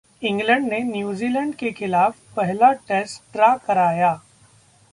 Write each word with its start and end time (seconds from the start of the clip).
England 0.21 0.67
ने 0.69 0.79
New Zealand 0.83 1.53
के 1.55 1.71
खिलाफ 1.71 2.17
पहला 2.35 2.71
टेस्ट 2.87 3.21
ड्रा 3.33 3.55
कराया 3.57 4.19